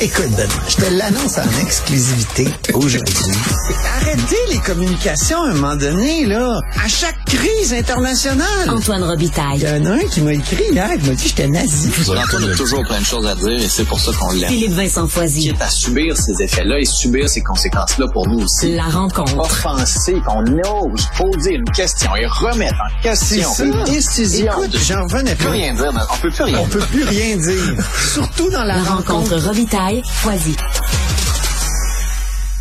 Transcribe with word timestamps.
Écoute, 0.00 0.30
Benoît, 0.30 0.62
je 0.68 0.76
te 0.76 0.94
l'annonce 0.94 1.38
en 1.38 1.60
exclusivité 1.60 2.46
aujourd'hui. 2.72 3.16
Arrêtez 3.96 4.36
les 4.48 4.58
communications 4.58 5.42
à 5.42 5.48
un 5.48 5.54
moment 5.54 5.74
donné, 5.74 6.24
là. 6.24 6.60
À 6.84 6.86
chaque 6.86 7.16
crise 7.28 7.72
internationale. 7.72 8.68
Antoine 8.70 9.02
Il 9.02 9.08
Robitaille. 9.10 9.60
y 9.60 9.68
en 9.68 9.84
a 9.86 9.90
un 9.94 9.98
qui 10.00 10.20
m'a 10.20 10.32
écrit 10.34 10.64
hier, 10.72 10.88
il 10.96 11.04
m'a 11.08 11.14
dit 11.14 11.22
que 11.22 11.28
j'étais 11.28 11.48
nazi. 11.48 11.90
Antoine 12.00 12.50
a 12.50 12.56
toujours 12.56 12.82
plein 12.84 13.00
de 13.00 13.04
choses 13.04 13.26
à 13.26 13.34
dire 13.34 13.48
et 13.62 13.68
c'est 13.68 13.84
pour 13.84 14.00
ça 14.00 14.12
qu'on 14.18 14.32
l'aime. 14.32 14.48
Philippe 14.50 14.72
Vincent 14.72 15.06
Qui 15.06 15.12
Foisy. 15.12 15.48
est 15.48 15.62
à 15.62 15.70
subir 15.70 16.16
ces 16.16 16.42
effets-là 16.42 16.78
et 16.80 16.84
subir 16.84 17.28
ces 17.28 17.42
conséquences-là 17.42 18.06
pour 18.12 18.26
nous 18.28 18.40
aussi. 18.44 18.74
La 18.74 18.84
rencontre. 18.84 19.36
Offenser, 19.38 20.16
qu'on 20.26 20.42
ose 20.44 21.06
poser 21.16 21.54
une 21.54 21.64
question 21.74 22.14
et 22.16 22.26
remettre 22.26 22.74
en 22.74 23.02
question 23.02 23.48
une 23.64 23.84
décision. 23.84 24.52
Écoute, 24.52 24.70
de- 24.70 24.78
j'en 24.78 25.02
revenais 25.04 25.34
peut 25.34 25.44
plus. 25.44 25.48
rien 25.52 25.74
dire, 25.74 25.92
on 26.10 26.16
peut 26.18 26.30
plus 26.30 26.42
rien 26.42 26.58
On 26.60 26.66
peut 26.66 26.78
dire. 26.78 26.88
plus 26.88 27.04
rien 27.04 27.36
dire. 27.36 27.84
Surtout 28.12 28.50
dans 28.50 28.64
la, 28.64 28.76
La 28.76 28.82
rencontre 28.82 29.36
Robitaille. 29.36 30.02
Foisy. 30.06 30.56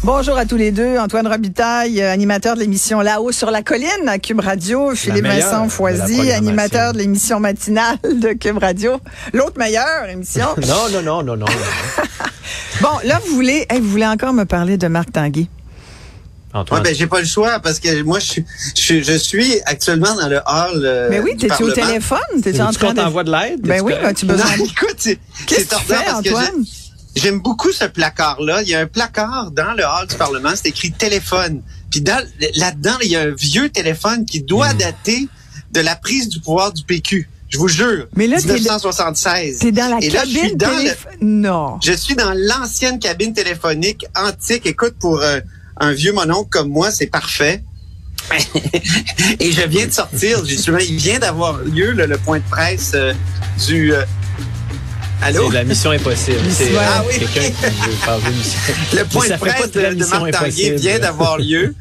Bonjour 0.03 0.37
à 0.37 0.45
tous 0.45 0.57
les 0.57 0.71
deux. 0.71 0.97
Antoine 0.99 1.27
Robitaille, 1.27 2.01
euh, 2.01 2.11
animateur 2.11 2.55
de 2.55 2.61
l'émission 2.61 3.01
Là-haut 3.01 3.31
sur 3.31 3.51
la 3.51 3.61
colline 3.63 3.87
à 4.07 4.19
Cube 4.19 4.39
Radio. 4.39 4.93
Philippe 4.95 5.25
Vincent 5.25 5.67
Foisy, 5.69 6.31
animateur 6.31 6.93
de 6.93 6.99
l'émission 6.99 7.39
matinale 7.39 7.97
de 8.03 8.33
Cube 8.33 8.57
Radio. 8.59 8.99
L'autre 9.33 9.57
meilleure 9.57 10.07
émission. 10.09 10.45
Non, 10.67 10.89
non, 10.91 11.01
non, 11.01 11.23
non, 11.23 11.37
non. 11.37 11.45
bon, 12.81 12.89
là, 13.05 13.19
vous 13.27 13.33
voulez, 13.35 13.65
hey, 13.69 13.79
vous 13.79 13.89
voulez 13.89 14.05
encore 14.05 14.33
me 14.33 14.45
parler 14.45 14.77
de 14.77 14.87
Marc 14.87 15.11
Tanguy? 15.11 15.49
Antoine. 16.53 16.81
Ouais, 16.81 16.89
ben 16.89 16.95
j'ai 16.95 17.07
pas 17.07 17.19
le 17.19 17.25
choix 17.25 17.59
parce 17.59 17.79
que 17.79 18.01
moi 18.03 18.19
je 18.19 18.25
suis 18.25 18.45
je, 18.73 18.81
suis- 18.81 19.03
je 19.03 19.13
suis 19.13 19.61
actuellement 19.65 20.15
dans 20.15 20.29
le 20.29 20.37
hall 20.37 20.81
euh, 20.85 21.07
Mais 21.09 21.19
oui, 21.19 21.35
t'es-tu 21.37 21.63
au 21.63 21.71
téléphone? 21.71 22.17
T'es-tu 22.41 22.61
en 22.61 22.71
train 22.71 22.87
qu'on 22.87 22.93
de... 22.93 23.01
t'envoie 23.01 23.23
de 23.25 23.31
l'aide? 23.31 23.61
Ben 23.61 23.81
oui, 23.81 23.93
as-tu 23.93 24.25
Non, 24.25 24.33
besoin 24.33 24.47
écoute, 24.55 24.95
c'est 24.97 25.19
Qu'est-ce 25.45 25.61
c'est 25.61 25.65
que 25.65 25.69
tu 25.69 25.75
ordinaire 25.75 25.99
fais, 25.99 26.05
parce 26.05 26.21
que 26.23 26.29
Antoine? 26.29 26.65
J'aime 27.17 27.39
beaucoup 27.39 27.71
ce 27.71 27.85
placard 27.85 28.41
là, 28.41 28.61
il 28.61 28.69
y 28.69 28.75
a 28.75 28.79
un 28.79 28.87
placard 28.87 29.51
dans 29.51 29.73
le 29.73 29.83
hall 29.83 30.07
du 30.07 30.15
Parlement, 30.15 30.51
c'est 30.55 30.69
écrit 30.69 30.91
téléphone. 30.91 31.61
Puis 31.91 32.01
dans- 32.01 32.25
là-dedans, 32.55 32.97
il 33.03 33.09
y 33.09 33.15
a 33.15 33.21
un 33.21 33.29
vieux 33.35 33.69
téléphone 33.69 34.25
qui 34.25 34.41
doit 34.41 34.73
Hmm. 34.73 34.77
dater 34.77 35.27
de 35.71 35.79
la 35.81 35.95
prise 35.95 36.29
du 36.29 36.39
pouvoir 36.39 36.73
du 36.73 36.83
PQ. 36.83 37.29
Je 37.49 37.57
vous 37.57 37.69
jure. 37.69 38.07
Mais 38.15 38.27
là, 38.27 38.41
t'es- 38.41 38.53
1976. 38.53 39.59
T'es 39.59 39.71
dans 39.71 39.87
la 39.87 40.05
Et 40.05 40.09
là, 40.09 40.23
je 40.25 40.29
suis 40.29 40.39
cabine 40.41 40.57
le- 40.59 40.77
téléphone. 40.77 41.11
Non. 41.21 41.79
Je 41.81 41.93
suis 41.93 42.15
dans 42.15 42.33
l'ancienne 42.35 42.99
cabine 42.99 43.33
téléphonique 43.33 44.05
antique. 44.15 44.65
Écoute, 44.65 44.95
pour 44.99 45.21
euh, 45.21 45.39
un 45.79 45.93
vieux 45.93 46.11
mononcle 46.11 46.49
comme 46.49 46.69
moi, 46.69 46.91
c'est 46.91 47.07
parfait. 47.07 47.63
Et 49.39 49.51
je 49.51 49.61
viens 49.67 49.87
de 49.87 49.91
sortir, 49.93 50.43
justement, 50.45 50.79
il 50.79 50.97
vient 50.97 51.19
d'avoir 51.19 51.59
lieu 51.59 51.91
le, 51.91 52.05
le 52.05 52.17
point 52.17 52.39
de 52.39 52.43
presse 52.49 52.91
euh, 52.95 53.13
du... 53.67 53.93
euh, 53.93 54.03
Allô? 55.21 55.47
C'est 55.49 55.53
la 55.55 55.63
mission 55.63 55.91
impossible. 55.91 56.39
C'est 56.49 56.71
Ouais. 56.71 56.77
euh, 56.77 56.81
Ah 56.87 57.03
oui. 57.07 57.19
quelqu'un 57.19 57.49
qui 57.49 57.89
veut 57.89 57.91
faire 57.95 58.19
une 58.29 58.37
mission. 58.37 58.59
Le 58.93 59.03
point 59.05 59.27
de 59.27 59.35
presse 59.37 59.71
de 59.71 60.05
Marc 60.05 60.31
Tanguay 60.31 60.75
vient 60.75 60.99
d'avoir 60.99 61.37
lieu. 61.39 61.75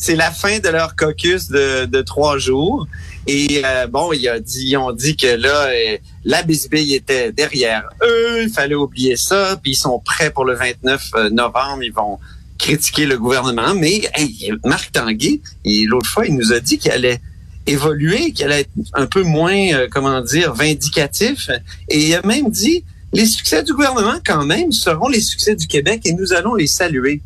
C'est 0.00 0.14
la 0.16 0.30
fin 0.30 0.58
de 0.60 0.68
leur 0.68 0.94
caucus 0.94 1.48
de, 1.48 1.84
de 1.84 2.02
trois 2.02 2.38
jours. 2.38 2.86
Et 3.26 3.62
euh, 3.64 3.86
bon, 3.88 4.12
il 4.12 4.26
a 4.28 4.38
dit, 4.40 4.68
ils 4.68 4.76
ont 4.76 4.92
dit 4.92 5.16
que 5.16 5.26
là, 5.26 5.66
euh, 5.66 5.96
la 6.24 6.42
bisbille 6.42 6.94
était 6.94 7.32
derrière 7.32 7.82
eux. 8.02 8.44
Il 8.44 8.48
fallait 8.50 8.76
oublier 8.76 9.16
ça. 9.16 9.58
Puis 9.62 9.72
ils 9.72 9.76
sont 9.76 9.98
prêts 9.98 10.30
pour 10.30 10.44
le 10.44 10.54
29 10.54 11.02
novembre. 11.32 11.82
Ils 11.82 11.92
vont 11.92 12.18
critiquer 12.58 13.06
le 13.06 13.18
gouvernement. 13.18 13.74
Mais 13.74 14.02
hey, 14.14 14.52
Marc 14.64 14.92
Tanguay, 14.92 15.40
l'autre 15.64 16.08
fois, 16.08 16.26
il 16.26 16.34
nous 16.36 16.52
a 16.52 16.60
dit 16.60 16.78
qu'il 16.78 16.92
allait 16.92 17.20
évoluer, 17.68 18.32
qu'il 18.32 18.46
allait 18.46 18.60
être 18.60 18.70
un 18.94 19.06
peu 19.06 19.22
moins, 19.22 19.72
euh, 19.72 19.88
comment 19.90 20.20
dire, 20.20 20.54
vindicatif. 20.54 21.50
Et 21.88 22.08
il 22.08 22.14
a 22.14 22.22
même 22.22 22.50
dit, 22.50 22.84
les 23.12 23.26
succès 23.26 23.62
du 23.62 23.72
gouvernement, 23.72 24.18
quand 24.24 24.44
même, 24.44 24.72
seront 24.72 25.08
les 25.08 25.20
succès 25.20 25.54
du 25.54 25.66
Québec 25.66 26.02
et 26.04 26.12
nous 26.12 26.32
allons 26.32 26.54
les 26.54 26.66
saluer. 26.66 27.20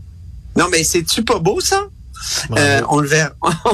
Non, 0.57 0.67
mais 0.71 0.85
c'est-tu 0.85 1.25
pas 1.25 1.39
beau, 1.39 1.61
ça? 1.61 1.89
Euh, 2.57 2.81
on 2.89 3.01
le 3.01 3.09
verra. 3.09 3.33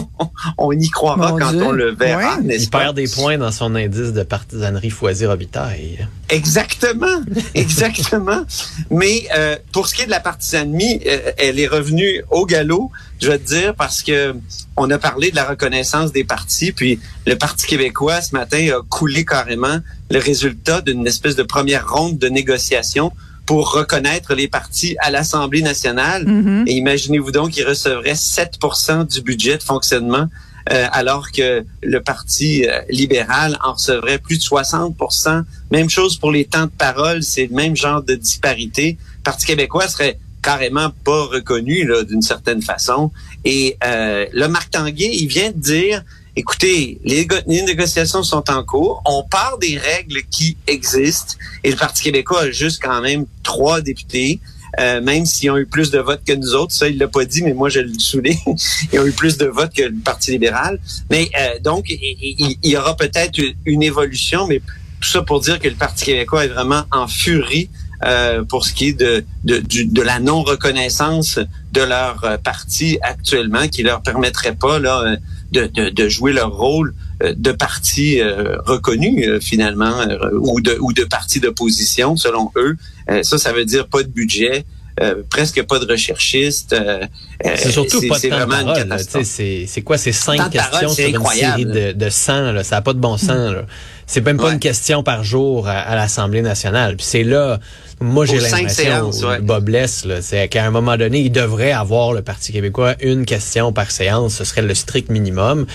on 0.58 0.72
y 0.72 0.88
croira 0.88 1.16
Mon 1.32 1.38
quand 1.38 1.52
Dieu. 1.52 1.62
on 1.62 1.72
le 1.72 1.92
verra, 1.94 2.36
Ouais. 2.38 2.56
Il 2.58 2.70
pas? 2.70 2.80
perd 2.80 2.96
des 2.96 3.08
points 3.08 3.38
dans 3.38 3.52
son 3.52 3.74
indice 3.74 4.12
de 4.12 4.22
partisanerie 4.22 4.90
Foisy-Robitaille. 4.90 6.06
Exactement, 6.30 7.22
exactement. 7.54 8.44
Mais 8.90 9.28
euh, 9.36 9.56
pour 9.72 9.88
ce 9.88 9.94
qui 9.94 10.02
est 10.02 10.06
de 10.06 10.10
la 10.10 10.20
partisanerie, 10.20 11.00
euh, 11.06 11.32
elle 11.38 11.58
est 11.58 11.66
revenue 11.66 12.22
au 12.30 12.46
galop, 12.46 12.90
je 13.20 13.30
vais 13.30 13.38
te 13.38 13.46
dire, 13.48 13.74
parce 13.74 14.02
que 14.02 14.34
on 14.76 14.90
a 14.90 14.98
parlé 14.98 15.30
de 15.30 15.36
la 15.36 15.44
reconnaissance 15.44 16.12
des 16.12 16.24
partis, 16.24 16.72
puis 16.72 17.00
le 17.26 17.34
Parti 17.36 17.66
québécois 17.66 18.20
ce 18.20 18.34
matin 18.34 18.58
a 18.78 18.82
coulé 18.88 19.24
carrément 19.24 19.78
le 20.10 20.18
résultat 20.18 20.80
d'une 20.80 21.06
espèce 21.06 21.34
de 21.36 21.42
première 21.42 21.88
ronde 21.92 22.18
de 22.18 22.28
négociations 22.28 23.12
pour 23.48 23.72
reconnaître 23.72 24.34
les 24.34 24.46
partis 24.46 24.94
à 25.00 25.10
l'Assemblée 25.10 25.62
nationale. 25.62 26.26
Mhm. 26.26 26.64
Et 26.66 26.74
imaginez-vous 26.74 27.32
donc 27.32 27.52
qu'ils 27.52 27.66
recevraient 27.66 28.12
7% 28.12 29.06
du 29.06 29.22
budget 29.22 29.56
de 29.56 29.62
fonctionnement, 29.62 30.26
euh, 30.70 30.86
alors 30.92 31.32
que 31.32 31.64
le 31.82 32.00
Parti 32.02 32.66
euh, 32.66 32.82
libéral 32.90 33.56
en 33.64 33.72
recevrait 33.72 34.18
plus 34.18 34.36
de 34.36 34.42
60% 34.42 35.44
Même 35.70 35.88
chose 35.88 36.18
pour 36.18 36.30
les 36.30 36.44
temps 36.44 36.66
de 36.66 36.76
parole, 36.76 37.22
c'est 37.22 37.46
le 37.46 37.54
même 37.54 37.74
genre 37.74 38.02
de 38.02 38.16
disparité. 38.16 38.98
Le 39.20 39.22
Parti 39.22 39.46
québécois 39.46 39.88
serait 39.88 40.18
carrément 40.42 40.90
pas 41.02 41.24
reconnu 41.24 41.88
d'une 42.06 42.20
certaine 42.20 42.60
façon. 42.60 43.10
Et 43.46 43.78
euh, 43.82 44.26
le 44.30 44.46
Marc 44.48 44.72
Tanguay, 44.72 45.10
il 45.14 45.26
vient 45.26 45.52
de 45.52 45.58
dire, 45.58 46.02
écoutez, 46.36 47.00
les, 47.04 47.26
go- 47.26 47.36
les 47.46 47.62
négociations 47.62 48.22
sont 48.22 48.48
en 48.50 48.62
cours, 48.64 49.02
on 49.06 49.22
part 49.22 49.58
des 49.58 49.76
règles 49.78 50.22
qui 50.30 50.56
existent, 50.66 51.34
et 51.64 51.70
le 51.70 51.76
Parti 51.76 52.02
québécois 52.04 52.42
a 52.42 52.50
juste 52.50 52.80
quand 52.82 53.00
même 53.00 53.26
trois 53.42 53.80
députés. 53.80 54.40
Euh, 54.80 55.00
même 55.00 55.24
s'ils 55.24 55.50
ont 55.50 55.56
eu 55.56 55.64
plus 55.66 55.90
de 55.90 55.98
votes 55.98 56.20
que 56.26 56.34
nous 56.34 56.52
autres, 56.54 56.72
ça 56.74 56.88
il 56.88 56.98
l'a 56.98 57.08
pas 57.08 57.24
dit, 57.24 57.42
mais 57.42 57.54
moi 57.54 57.70
je 57.70 57.80
le 57.80 57.98
souligne, 57.98 58.36
ils 58.92 59.00
ont 59.00 59.06
eu 59.06 59.12
plus 59.12 59.38
de 59.38 59.46
votes 59.46 59.72
que 59.74 59.82
le 59.82 59.96
Parti 60.04 60.30
libéral. 60.30 60.78
Mais 61.10 61.30
euh, 61.40 61.58
donc 61.58 61.86
il, 61.88 62.56
y 62.62 62.76
aura 62.76 62.94
peut-être 62.94 63.40
une- 63.64 63.82
évolution, 63.82 64.46
mais 64.46 64.60
tout 65.00 65.08
ça 65.08 65.22
pour 65.22 65.40
dire 65.40 65.58
que 65.58 65.68
le 65.68 65.74
Parti 65.74 66.04
québécois 66.04 66.44
est 66.44 66.48
vraiment 66.48 66.82
en 66.92 67.08
furie 67.08 67.70
euh, 68.04 68.44
pour 68.44 68.64
ce 68.66 68.72
qui 68.74 68.88
est 68.88 68.92
de, 68.92 69.24
de, 69.44 70.02
la 70.02 70.20
non-reconnaissance 70.20 71.40
de 71.72 71.80
leur 71.80 72.38
parti 72.44 72.98
actuellement, 73.02 73.68
qui 73.68 73.82
leur 73.82 74.02
permettrait 74.02 74.54
pas 74.54 74.78
là, 74.78 75.16
de, 75.52 75.90
de, 75.90 76.08
jouer 76.08 76.32
leur 76.32 76.56
rôle 76.56 76.94
euh, 77.22 77.34
de 77.36 77.52
parti 77.52 78.20
euh, 78.20 78.56
reconnu 78.64 79.26
euh, 79.26 79.40
finalement, 79.40 80.00
euh, 80.00 80.30
ou 80.34 80.60
de 80.60 80.76
ou 80.80 80.92
de 80.92 81.04
parti 81.04 81.40
d'opposition 81.40 82.16
selon 82.16 82.50
eux. 82.56 82.76
Ça, 83.22 83.38
ça 83.38 83.52
veut 83.52 83.64
dire 83.64 83.86
pas 83.86 84.02
de 84.02 84.08
budget. 84.08 84.66
Euh, 85.00 85.22
presque 85.30 85.62
pas 85.64 85.78
de 85.78 85.90
recherchistes. 85.90 86.72
euh, 86.72 87.00
euh, 87.46 87.50
C'est 87.56 87.70
surtout 87.70 88.00
pas 88.08 88.18
de 88.18 88.28
temps 88.28 88.36
de 88.38 88.42
une 88.42 88.88
parole. 88.88 89.24
C'est 89.24 89.64
c'est 89.66 89.82
quoi? 89.82 89.98
C'est 89.98 90.10
Temps 90.12 90.16
cinq 90.36 90.50
questions 90.50 90.88
c'est 90.88 91.02
sur 91.02 91.08
une 91.10 91.16
incroyable. 91.16 91.72
série 91.72 91.92
de, 91.92 91.92
de 91.92 92.10
100. 92.10 92.52
Là. 92.52 92.64
Ça 92.64 92.76
n'a 92.76 92.82
pas 92.82 92.92
de 92.92 92.98
bon 92.98 93.16
sens. 93.16 93.28
là. 93.52 93.62
C'est 94.06 94.24
même 94.24 94.38
pas 94.38 94.44
Ouais. 94.46 94.52
une 94.54 94.58
question 94.58 95.02
par 95.02 95.22
jour 95.24 95.68
à, 95.68 95.72
à 95.80 95.94
l'Assemblée 95.94 96.40
nationale. 96.42 96.96
Puis 96.96 97.04
c'est 97.06 97.24
là, 97.24 97.58
moi 98.00 98.24
j'ai 98.24 98.38
l'impression, 98.40 99.10
ouais. 99.28 99.40
Bob 99.40 99.64
blesse, 99.64 100.04
là, 100.06 100.22
c'est 100.22 100.48
qu'à 100.48 100.64
un 100.64 100.70
moment 100.70 100.96
donné, 100.96 101.20
il 101.20 101.30
devrait 101.30 101.72
avoir 101.72 102.12
le 102.14 102.22
Parti 102.22 102.52
québécois 102.52 102.94
une 103.00 103.26
question 103.26 103.72
par 103.72 103.90
séance. 103.90 104.34
Ce 104.36 104.44
serait 104.44 104.62
le 104.62 104.74
strict 104.74 105.10
minimum. 105.10 105.66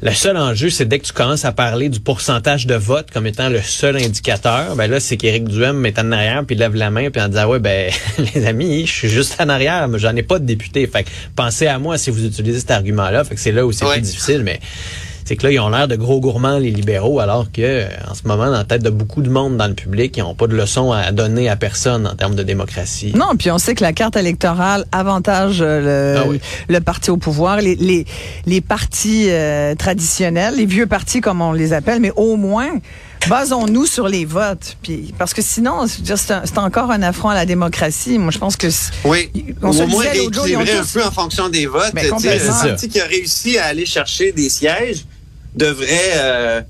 Le 0.00 0.12
seul 0.12 0.36
enjeu, 0.36 0.70
c'est 0.70 0.84
dès 0.84 1.00
que 1.00 1.06
tu 1.06 1.12
commences 1.12 1.44
à 1.44 1.50
parler 1.50 1.88
du 1.88 1.98
pourcentage 1.98 2.66
de 2.68 2.76
vote 2.76 3.10
comme 3.12 3.26
étant 3.26 3.48
le 3.48 3.60
seul 3.60 3.96
indicateur, 3.96 4.76
ben 4.76 4.88
là, 4.88 5.00
c'est 5.00 5.16
qu'Éric 5.16 5.48
Duhem 5.48 5.84
est 5.86 5.98
en 5.98 6.12
arrière, 6.12 6.44
puis 6.46 6.54
lève 6.54 6.76
la 6.76 6.90
main, 6.90 7.10
puis 7.10 7.20
en 7.20 7.26
disant, 7.28 7.48
ouais, 7.48 7.58
ben, 7.58 7.90
les 8.34 8.46
amis, 8.46 8.86
je 8.86 8.92
suis 8.92 9.08
juste 9.08 9.36
en 9.40 9.48
arrière, 9.48 9.88
mais 9.88 9.98
j'en 9.98 10.14
ai 10.14 10.22
pas 10.22 10.38
de 10.38 10.44
député. 10.44 10.86
Fait 10.86 11.02
que 11.02 11.08
pensez 11.34 11.66
à 11.66 11.80
moi 11.80 11.98
si 11.98 12.10
vous 12.10 12.24
utilisez 12.24 12.60
cet 12.60 12.70
argument-là. 12.70 13.24
Fait 13.24 13.34
que 13.34 13.40
c'est 13.40 13.50
là 13.50 13.66
où 13.66 13.72
c'est 13.72 13.84
Ouais. 13.86 13.94
plus 13.94 14.02
difficile, 14.02 14.42
mais 14.44 14.60
c'est 15.28 15.36
que 15.36 15.42
là, 15.46 15.52
ils 15.52 15.60
ont 15.60 15.68
l'air 15.68 15.86
de 15.88 15.94
gros 15.96 16.20
gourmands, 16.20 16.56
les 16.58 16.70
libéraux, 16.70 17.20
alors 17.20 17.52
que, 17.52 17.60
euh, 17.60 17.86
en 18.10 18.14
ce 18.14 18.22
moment, 18.26 18.46
dans 18.46 18.52
la 18.52 18.64
tête 18.64 18.82
de 18.82 18.88
beaucoup 18.88 19.20
de 19.20 19.28
monde 19.28 19.58
dans 19.58 19.68
le 19.68 19.74
public, 19.74 20.16
ils 20.16 20.20
n'ont 20.22 20.34
pas 20.34 20.46
de 20.46 20.54
leçons 20.56 20.90
à 20.90 21.12
donner 21.12 21.48
à 21.50 21.56
personne 21.56 22.06
en 22.06 22.14
termes 22.14 22.34
de 22.34 22.42
démocratie. 22.42 23.12
Non, 23.14 23.36
puis 23.38 23.50
on 23.50 23.58
sait 23.58 23.74
que 23.74 23.82
la 23.84 23.92
carte 23.92 24.16
électorale 24.16 24.86
avantage 24.90 25.58
euh, 25.60 26.14
le, 26.14 26.20
Ah 26.20 26.24
oui. 26.26 26.40
le 26.68 26.80
parti 26.80 27.10
au 27.10 27.18
pouvoir, 27.18 27.58
les, 27.60 27.74
les, 27.76 28.06
les 28.46 28.60
partis 28.62 29.26
euh, 29.28 29.74
traditionnels, 29.74 30.54
les 30.56 30.64
vieux 30.66 30.86
partis 30.86 31.20
comme 31.20 31.42
on 31.42 31.52
les 31.52 31.74
appelle, 31.74 32.00
mais 32.00 32.12
au 32.16 32.36
moins 32.36 32.70
basons-nous 33.28 33.84
sur 33.84 34.08
les 34.08 34.24
votes. 34.24 34.76
Puis 34.82 35.12
parce 35.18 35.34
que 35.34 35.42
sinon, 35.42 35.86
c'est 35.86 36.58
encore 36.58 36.90
un 36.90 37.02
affront 37.02 37.28
à 37.28 37.34
la 37.34 37.44
démocratie. 37.46 38.18
Moi, 38.18 38.30
je 38.30 38.38
pense 38.38 38.56
que 38.56 38.70
c'est- 38.70 38.92
Oui. 39.04 39.28
On 39.62 39.72
se 39.72 39.82
au 39.82 39.86
moins 39.88 40.04
jour, 40.32 40.48
ils 40.48 40.56
ont 40.56 40.60
un 40.60 40.64
tous- 40.64 40.92
peu 40.94 41.04
en 41.04 41.10
fonction 41.10 41.48
des 41.48 41.66
votes. 41.66 41.92
Ben, 41.94 42.00
Tu 42.02 42.06
sais, 42.06 42.10
complètement. 42.12 42.54
un 42.54 42.66
parti 42.68 42.88
qui 42.88 43.00
a 43.00 43.04
réussi 43.04 43.58
à 43.58 43.66
aller 43.66 43.84
chercher 43.86 44.32
des 44.32 44.48
sièges 44.48 45.04
devrait 45.54 46.12
euh, 46.16 46.62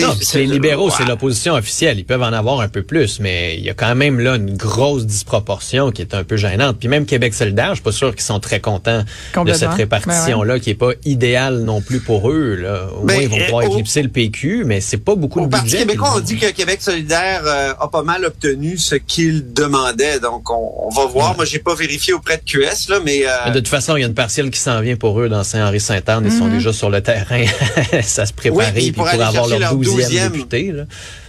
Non, 0.00 0.14
les 0.34 0.46
libéraux, 0.46 0.90
c'est 0.90 1.04
l'opposition 1.04 1.54
officielle. 1.54 1.98
Ils 1.98 2.04
peuvent 2.04 2.22
en 2.22 2.32
avoir 2.32 2.60
un 2.60 2.68
peu 2.68 2.82
plus, 2.82 3.20
mais 3.20 3.56
il 3.56 3.64
y 3.64 3.70
a 3.70 3.74
quand 3.74 3.94
même 3.94 4.18
là 4.18 4.36
une 4.36 4.56
grosse 4.56 5.06
disproportion 5.06 5.90
qui 5.90 6.02
est 6.02 6.14
un 6.14 6.24
peu 6.24 6.36
gênante. 6.36 6.78
Puis 6.78 6.88
même 6.88 7.06
Québec 7.06 7.34
solidaire, 7.34 7.70
je 7.70 7.74
suis 7.74 7.82
pas 7.82 7.92
sûr 7.92 8.12
qu'ils 8.12 8.24
sont 8.24 8.40
très 8.40 8.60
contents 8.60 9.04
de 9.44 9.52
cette 9.52 9.70
répartition-là, 9.70 10.58
qui 10.58 10.70
est 10.70 10.74
pas 10.74 10.92
idéale 11.04 11.60
non 11.60 11.80
plus 11.80 12.00
pour 12.00 12.30
eux. 12.30 12.56
Là. 12.56 12.88
Au 12.96 13.04
moins, 13.04 13.14
ils 13.14 13.28
vont 13.28 13.38
pouvoir 13.38 13.62
éclipser 13.64 14.02
le 14.02 14.08
PQ, 14.08 14.64
mais 14.64 14.80
c'est 14.80 14.98
pas 14.98 15.14
beaucoup 15.14 15.40
de 15.40 15.46
budget. 15.46 15.58
Parti 15.58 15.76
québécois, 15.76 16.12
on 16.16 16.20
dit 16.20 16.38
que 16.38 16.50
Québec 16.50 16.80
solidaire 16.82 17.42
euh, 17.44 17.72
a 17.78 17.88
pas 17.88 18.02
mal 18.02 18.24
obtenu 18.24 18.78
ce 18.78 18.94
qu'il 18.94 19.52
demandait. 19.52 20.20
Donc, 20.20 20.50
on, 20.50 20.88
va 20.90 21.06
voir. 21.06 21.36
Moi, 21.36 21.44
j'ai 21.44 21.58
pas 21.58 21.74
vérifié 21.74 22.12
auprès 22.12 22.38
de 22.38 22.42
QS, 22.42 22.88
là, 22.88 22.98
mais, 23.04 23.22
euh, 23.26 23.50
De 23.50 23.58
toute 23.58 23.68
façon, 23.68 23.96
il 23.96 24.00
y 24.00 24.04
a 24.04 24.06
une 24.06 24.14
partielle 24.14 24.50
qui 24.50 24.60
s'en 24.60 24.80
vient 24.80 24.96
pour 24.96 25.20
eux 25.20 25.28
dans 25.28 25.44
Saint-Henri-Saint-Anne. 25.44 26.24
Ils 26.26 26.32
sont 26.32 26.46
mhm. 26.46 26.54
déjà 26.54 26.72
sur 26.72 26.90
le 26.90 27.00
terrain. 27.00 27.44
Ça 28.02 28.26
se 28.26 28.32
prépare. 28.32 28.72
puis 28.72 28.92
pour, 28.92 29.08
avoir 29.08 29.46
leur 29.46 29.74
12e 29.84 30.30
député. 30.30 30.74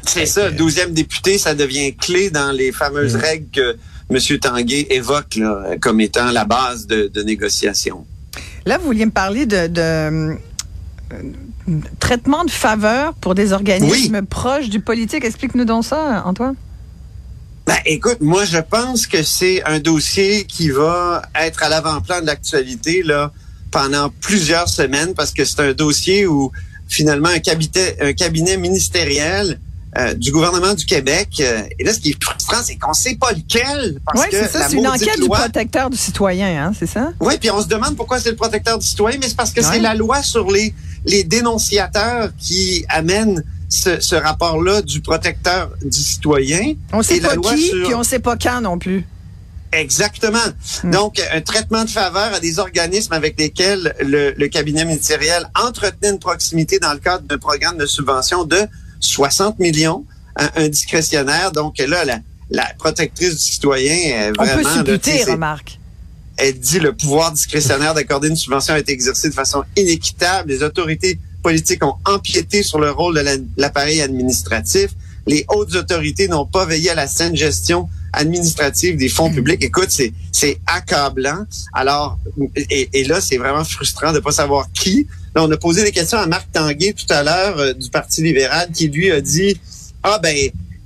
C'est 0.05 0.25
ça, 0.25 0.49
le 0.49 0.55
12e 0.55 0.93
député, 0.93 1.37
ça 1.37 1.53
devient 1.53 1.95
clé 1.95 2.29
dans 2.29 2.51
les 2.51 2.71
fameuses 2.71 3.15
mm. 3.15 3.19
règles 3.19 3.47
que 3.51 3.77
M. 4.09 4.39
Tanguay 4.39 4.87
évoque 4.89 5.39
comme 5.81 5.99
étant 6.01 6.31
la 6.31 6.45
base 6.45 6.87
de, 6.87 7.23
négociation. 7.23 8.05
Là, 8.65 8.77
vous 8.77 8.85
vouliez 8.85 9.05
me 9.05 9.11
parler 9.11 9.45
de, 9.45 9.69
euh, 9.77 10.35
traitement 11.99 12.43
de 12.43 12.51
faveur 12.51 13.13
pour 13.15 13.35
des 13.35 13.53
organismes 13.53 14.21
proches 14.23 14.69
du 14.69 14.79
politique. 14.79 15.23
Explique-nous 15.23 15.65
donc 15.65 15.85
ça, 15.85 16.23
Antoine. 16.25 16.55
Ben, 17.65 17.77
écoute, 17.85 18.17
moi, 18.21 18.45
je 18.45 18.59
pense 18.59 19.07
que 19.07 19.23
c'est 19.23 19.63
un 19.63 19.79
dossier 19.79 20.45
qui 20.45 20.69
va 20.69 21.23
être 21.33 21.63
à 21.63 21.69
l'avant-plan 21.69 22.21
de 22.21 22.27
l'actualité 22.27 23.01
là 23.01 23.31
pendant 23.71 24.09
plusieurs 24.21 24.69
semaines 24.69 25.15
parce 25.15 25.31
que 25.31 25.43
c'est 25.45 25.61
un 25.61 25.73
dossier 25.73 26.27
où 26.27 26.51
finalement 26.95 27.29
un 27.29 27.39
cabinet, 27.39 27.97
un 28.01 28.13
cabinet 28.13 28.57
ministériel 28.57 29.59
euh, 29.97 30.13
du 30.13 30.31
gouvernement 30.31 30.73
du 30.73 30.85
Québec. 30.85 31.29
Euh, 31.39 31.61
et 31.77 31.83
là, 31.83 31.93
ce 31.93 31.99
qui 31.99 32.11
est 32.11 32.23
frustrant, 32.23 32.57
c'est 32.63 32.75
qu'on 32.77 32.93
sait 32.93 33.15
pas 33.15 33.31
lequel. 33.31 33.99
Oui, 34.13 34.25
c'est 34.31 34.47
ça, 34.47 34.67
c'est 34.69 34.77
une 34.77 34.87
enquête 34.87 35.19
du 35.21 35.27
protecteur 35.29 35.89
du 35.89 35.97
citoyen, 35.97 36.65
hein, 36.67 36.71
c'est 36.77 36.87
ça? 36.87 37.13
Oui, 37.19 37.35
puis 37.39 37.49
on 37.51 37.61
se 37.61 37.67
demande 37.67 37.95
pourquoi 37.95 38.19
c'est 38.19 38.31
le 38.31 38.35
protecteur 38.35 38.77
du 38.77 38.85
citoyen, 38.85 39.17
mais 39.21 39.27
c'est 39.27 39.37
parce 39.37 39.51
que 39.51 39.61
c'est 39.61 39.79
la 39.79 39.93
loi 39.93 40.21
sur 40.23 40.51
les, 40.51 40.73
les 41.05 41.23
dénonciateurs 41.23 42.29
qui 42.37 42.85
amène 42.89 43.43
ce, 43.69 43.99
ce 43.99 44.15
rapport-là 44.15 44.81
du 44.81 45.01
protecteur 45.01 45.71
du 45.83 45.97
citoyen. 45.99 46.73
On 46.93 47.01
sait 47.01 47.19
pas 47.19 47.35
qui, 47.35 47.71
puis 47.83 47.95
on 47.95 48.03
sait 48.03 48.19
pas 48.19 48.37
quand 48.37 48.61
non 48.61 48.77
plus. 48.77 49.05
Exactement. 49.75 50.37
Hmm. 50.83 50.91
Donc, 50.91 51.21
un 51.31 51.41
traitement 51.41 51.83
de 51.83 51.89
faveur 51.89 52.33
à 52.33 52.39
des 52.39 52.59
organismes 52.59 53.13
avec 53.13 53.39
lesquels 53.39 53.93
le, 54.01 54.31
le, 54.31 54.47
cabinet 54.47 54.85
ministériel 54.85 55.49
entretenait 55.55 56.11
une 56.11 56.19
proximité 56.19 56.79
dans 56.79 56.93
le 56.93 56.99
cadre 56.99 57.23
d'un 57.23 57.37
programme 57.37 57.77
de 57.77 57.85
subvention 57.85 58.45
de 58.45 58.59
60 58.99 59.59
millions, 59.59 60.05
un, 60.35 60.67
discrétionnaire. 60.69 61.51
Donc 61.51 61.77
là, 61.77 62.05
la, 62.05 62.19
la 62.49 62.65
protectrice 62.77 63.35
du 63.35 63.41
citoyen, 63.41 64.31
On 64.39 64.43
vraiment... 64.43 64.69
On 64.79 64.83
peut 64.83 64.99
se 65.03 65.31
remarque. 65.31 65.79
Elle 66.37 66.59
dit 66.59 66.79
le 66.79 66.93
pouvoir 66.93 67.31
discrétionnaire 67.31 67.93
d'accorder 67.93 68.27
une 68.27 68.35
subvention 68.35 68.73
a 68.73 68.79
été 68.79 68.91
exercé 68.91 69.29
de 69.29 69.33
façon 69.33 69.63
inéquitable. 69.77 70.49
Les 70.49 70.63
autorités 70.63 71.17
politiques 71.41 71.83
ont 71.85 71.95
empiété 72.05 72.61
sur 72.61 72.79
le 72.79 72.91
rôle 72.91 73.15
de 73.15 73.45
l'appareil 73.55 74.01
administratif. 74.01 74.89
Les 75.27 75.45
hautes 75.49 75.75
autorités 75.75 76.27
n'ont 76.27 76.45
pas 76.45 76.65
veillé 76.65 76.91
à 76.91 76.95
la 76.95 77.07
saine 77.07 77.35
gestion 77.35 77.89
administrative 78.13 78.97
des 78.97 79.09
fonds 79.09 79.31
publics. 79.31 79.63
Écoute, 79.63 79.89
c'est 79.89 80.13
c'est 80.31 80.59
accablant. 80.65 81.45
Alors, 81.73 82.17
et, 82.55 82.89
et 82.93 83.03
là, 83.05 83.21
c'est 83.21 83.37
vraiment 83.37 83.63
frustrant 83.63 84.13
de 84.13 84.19
pas 84.19 84.31
savoir 84.31 84.67
qui. 84.73 85.07
Là, 85.35 85.43
on 85.43 85.51
a 85.51 85.57
posé 85.57 85.83
des 85.83 85.91
questions 85.91 86.17
à 86.17 86.27
Marc 86.27 86.51
Tanguay 86.51 86.93
tout 86.93 87.11
à 87.11 87.23
l'heure 87.23 87.59
euh, 87.59 87.73
du 87.73 87.89
Parti 87.89 88.21
libéral 88.21 88.69
qui 88.71 88.87
lui 88.87 89.11
a 89.11 89.21
dit 89.21 89.59
ah 90.03 90.19
ben 90.21 90.35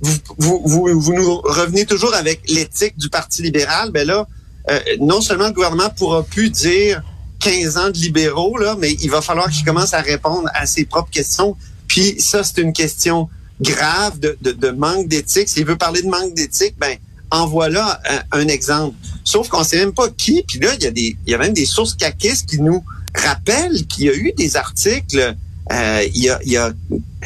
vous 0.00 0.16
vous 0.38 0.62
vous, 0.64 1.00
vous 1.00 1.14
nous 1.14 1.36
revenez 1.42 1.84
toujours 1.84 2.14
avec 2.14 2.48
l'éthique 2.48 2.96
du 2.98 3.08
Parti 3.08 3.42
libéral. 3.42 3.90
Ben 3.90 4.06
là, 4.06 4.26
euh, 4.70 4.80
non 5.00 5.20
seulement 5.20 5.48
le 5.48 5.52
gouvernement 5.52 5.90
pourra 5.90 6.22
plus 6.22 6.50
dire 6.50 7.02
15 7.40 7.76
ans 7.76 7.90
de 7.90 7.96
libéraux 7.96 8.58
là, 8.58 8.76
mais 8.78 8.92
il 8.92 9.10
va 9.10 9.20
falloir 9.20 9.50
qu'il 9.50 9.64
commence 9.64 9.94
à 9.94 10.00
répondre 10.00 10.48
à 10.54 10.66
ses 10.66 10.84
propres 10.84 11.10
questions. 11.10 11.56
Puis 11.86 12.20
ça, 12.20 12.42
c'est 12.42 12.60
une 12.60 12.72
question 12.72 13.28
grave 13.60 14.18
de, 14.18 14.36
de, 14.40 14.70
manque 14.70 15.08
d'éthique. 15.08 15.48
S'il 15.48 15.64
veut 15.66 15.76
parler 15.76 16.02
de 16.02 16.08
manque 16.08 16.34
d'éthique, 16.34 16.74
ben 16.78 16.96
en 17.30 17.46
voilà 17.46 18.00
un, 18.32 18.48
exemple. 18.48 18.96
Sauf 19.24 19.48
qu'on 19.48 19.62
sait 19.62 19.78
même 19.78 19.92
pas 19.92 20.08
qui. 20.08 20.42
Puis 20.48 20.58
là, 20.58 20.74
il 20.74 20.82
y 20.82 20.86
a 20.86 20.90
des, 20.90 21.16
il 21.26 21.30
y 21.30 21.34
a 21.34 21.38
même 21.38 21.52
des 21.52 21.66
sources 21.66 21.94
caquistes 21.94 22.48
qui 22.48 22.60
nous 22.60 22.82
rappellent 23.14 23.86
qu'il 23.86 24.04
y 24.06 24.08
a 24.08 24.14
eu 24.14 24.32
des 24.36 24.56
articles 24.56 25.36
euh, 25.72 26.04
il, 26.14 26.22
y 26.22 26.30
a, 26.30 26.40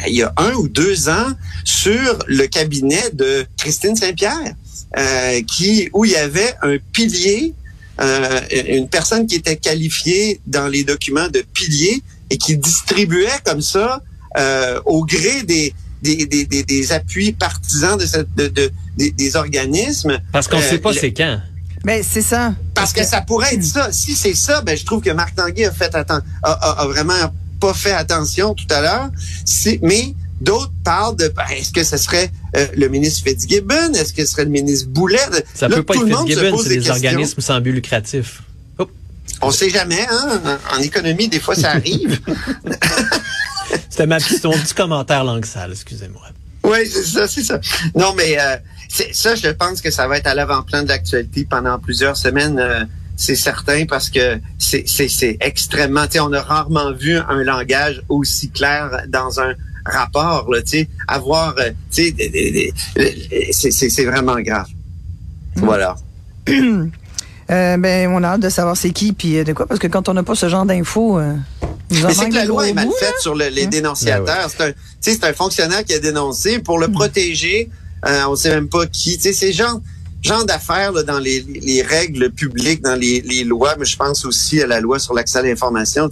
y 0.06 0.22
a, 0.22 0.32
un 0.36 0.52
ou 0.52 0.69
deux 0.69 1.08
ans 1.08 1.32
sur 1.64 2.19
le 2.26 2.46
cabinet 2.46 3.10
de 3.14 3.46
Christine 3.56 3.96
Saint-Pierre, 3.96 4.54
euh, 4.98 5.40
qui 5.42 5.88
où 5.94 6.04
il 6.04 6.10
y 6.10 6.16
avait 6.16 6.54
un 6.62 6.76
pilier, 6.92 7.54
euh, 8.00 8.40
une 8.50 8.88
personne 8.88 9.26
qui 9.26 9.36
était 9.36 9.56
qualifiée 9.56 10.40
dans 10.46 10.69
les 10.69 10.84
documents 10.84 11.28
de 11.28 11.42
pilier 11.54 12.02
et 12.28 12.36
qui 12.36 12.56
distribuait 12.56 13.40
comme 13.44 13.62
ça 13.62 14.02
au 14.84 15.04
gré 15.04 15.44
des 15.44 15.72
des, 16.05 16.27
des, 16.27 16.45
des, 16.45 16.62
des 16.62 16.93
appuis 16.93 17.33
partisans 17.33 17.99
de, 17.99 18.06
cette, 18.06 18.33
de, 18.35 18.49
de 18.49 18.71
des, 18.97 19.37
organismes. 19.37 20.19
Parce 20.31 20.47
qu'on 20.47 20.59
ne 20.59 20.62
sait 20.62 20.79
pas 20.79 20.91
euh, 20.91 20.99
c'est 21.01 21.12
quand. 21.12 21.41
Mais 21.85 22.03
c'est 22.03 22.23
ça. 22.23 22.55
Parce, 22.75 22.93
que, 22.93 23.05
ça 23.05 23.21
pourrait 23.21 23.55
être 23.55 23.65
ça. 23.65 23.91
Si 23.91 24.15
c'est 24.15 24.35
ça, 24.35 24.61
ben 24.62 24.77
je 24.77 24.85
trouve 24.85 25.03
que 25.03 25.11
Marc 25.11 25.35
Tanguay 25.35 25.67
a 25.67 25.73
fait 25.73 25.95
a, 25.95 26.23
a, 26.43 26.87
vraiment 26.87 27.33
pas 27.61 27.75
fait 27.75 27.93
attention 27.93 28.55
tout 28.55 28.67
à 28.71 28.81
l'heure. 28.81 29.11
Mais 29.83 30.15
d'autres 30.41 30.73
parlent 30.85 31.17
de 31.17 31.29
ben, 31.29 31.45
est-ce 31.56 31.73
que 31.73 31.85
ce 31.85 31.97
serait 31.97 32.31
euh, 32.56 32.67
le 32.77 32.89
ministre 32.89 33.23
Fitzgibbon, 33.27 33.93
est-ce 33.95 34.12
que 34.12 34.25
ce 34.25 34.33
serait 34.33 34.45
le 34.45 34.51
ministre 34.51 34.89
Boulet? 34.89 35.19
Ça 35.55 35.69
peut 35.69 35.83
pas 35.83 35.95
être 35.95 36.06
Fitzgibbon, 36.06 36.59
c'est 36.59 36.77
des, 36.77 36.91
organismes 36.91 37.41
sans 37.41 37.61
but 37.61 37.73
lucratif. 37.73 38.43
On 39.43 39.51
sait 39.51 39.69
jamais, 39.69 40.06
hein? 40.11 40.59
En, 40.75 40.79
économie, 40.81 41.29
des 41.29 41.41
fois, 41.41 41.55
ça 41.55 41.73
arrive. 41.73 42.21
C'était 43.88 44.06
ma 44.06 44.19
question 44.19 44.50
du 44.50 44.75
commentaire 44.75 45.25
langue 45.25 45.44
sale, 45.44 45.73
excusez-moi. 45.73 46.23
Oui, 46.65 46.79
c'est 46.87 47.05
ça, 47.05 47.29
c'est 47.29 47.44
ça. 47.44 47.61
Non, 47.94 48.15
mais 48.17 48.38
euh, 48.41 48.56
ça, 49.12 49.35
je 49.35 49.49
pense 49.49 49.81
que 49.81 49.91
ça 49.91 50.09
va 50.09 50.17
être 50.17 50.26
à 50.26 50.35
l'avant-plan 50.35 50.82
de 50.82 50.88
l'actualité 50.88 51.47
pendant 51.49 51.79
plusieurs 51.79 52.17
semaines. 52.17 52.59
Euh, 52.59 52.85
c'est 53.17 53.37
certain 53.37 53.85
parce 53.87 54.11
que 54.11 54.41
c'est, 54.59 55.37
extrêmement. 55.41 56.06
On 56.21 56.32
a 56.32 56.43
rarement 56.43 56.93
vu 56.93 57.17
un 57.17 57.43
langage 57.43 58.03
aussi 58.09 58.50
clair 58.50 59.05
dans 59.09 59.41
un 59.41 59.55
rapport. 59.85 60.50
Là, 60.50 60.61
avoir, 61.06 61.55
euh, 61.59 61.70
c'est, 61.91 62.15
c'est 63.53 64.05
vraiment 64.05 64.41
grave. 64.41 64.69
Mm. 65.56 65.65
Voilà. 65.65 65.97
Euh, 67.50 67.77
ben, 67.77 68.09
on 68.11 68.23
a 68.23 68.29
hâte 68.29 68.41
de 68.41 68.49
savoir 68.49 68.75
c'est 68.75 68.88
qui 68.88 69.12
puis 69.12 69.44
de 69.44 69.53
quoi 69.53 69.67
parce 69.67 69.79
que 69.79 69.87
quand 69.87 70.09
on 70.09 70.15
n'a 70.15 70.23
pas 70.23 70.35
ce 70.35 70.49
genre 70.49 70.65
d'infos. 70.65 71.20
Mais 72.02 72.14
c'est 72.14 72.29
que 72.29 72.35
la 72.35 72.44
loi 72.44 72.69
est 72.69 72.73
mal 72.73 72.88
faite 72.99 73.14
sur 73.20 73.35
les 73.35 73.64
hein? 73.64 73.69
dénonciateurs. 73.69 74.50
C'est 75.00 75.25
un, 75.25 75.29
un 75.29 75.32
fonctionnaire 75.32 75.85
qui 75.85 75.94
a 75.94 75.99
dénoncé 75.99 76.58
pour 76.58 76.79
le 76.79 76.88
hmm. 76.88 76.93
protéger. 76.93 77.70
Euh, 78.06 78.25
on 78.29 78.37
sait 78.37 78.50
même 78.50 78.69
pas 78.69 78.87
qui. 78.87 79.19
C'est 79.20 79.32
ce 79.32 79.50
genre, 79.52 79.81
genre 80.23 80.44
d'affaires 80.44 80.93
dans 81.05 81.19
les, 81.19 81.41
les, 81.41 81.82
règles 81.82 82.31
publiques, 82.31 82.82
dans 82.82 82.96
les, 82.96 83.20
les, 83.22 83.44
lois, 83.44 83.77
mais 83.79 83.86
je 83.86 83.96
pense 83.96 84.24
aussi 84.24 84.60
à 84.60 84.67
la 84.67 84.81
loi 84.81 84.98
sur 84.98 85.15
l'accès 85.15 85.39
à 85.39 85.43
l'information. 85.43 86.08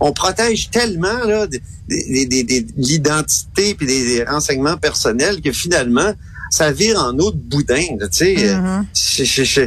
On 0.00 0.12
protège 0.12 0.70
tellement 0.70 1.24
là, 1.24 1.46
l'identité 1.88 3.74
puis 3.74 3.86
des, 3.86 4.24
renseignements 4.24 4.76
personnels 4.76 5.40
que 5.40 5.52
finalement, 5.52 6.12
ça 6.50 6.72
vire 6.72 6.98
en 6.98 7.16
eau 7.18 7.30
de 7.30 7.38
boudin. 7.38 7.96
Tu 8.00 8.06
sais, 8.10 8.34
mm-hmm. 8.34 8.84
je, 8.94 9.24
je, 9.24 9.44
je, 9.44 9.60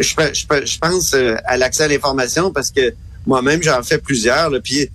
je, 0.00 0.78
pense 0.78 1.14
euh, 1.14 1.36
à 1.44 1.56
l'accès 1.56 1.84
à 1.84 1.88
l'information 1.88 2.50
parce 2.50 2.70
que 2.70 2.94
moi-même, 3.26 3.62
j'en 3.62 3.82
fais 3.82 3.98
plusieurs. 3.98 4.50
Là, 4.50 4.60
puis 4.60 4.82
euh, 4.82 4.86